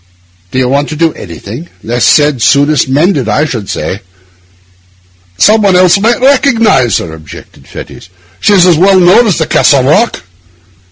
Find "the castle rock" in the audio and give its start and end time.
9.37-10.23